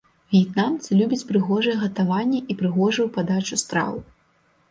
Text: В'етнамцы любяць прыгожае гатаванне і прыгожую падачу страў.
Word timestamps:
В'етнамцы 0.33 0.95
любяць 1.01 1.27
прыгожае 1.31 1.75
гатаванне 1.83 2.39
і 2.53 2.57
прыгожую 2.61 3.07
падачу 3.19 3.59
страў. 3.65 3.93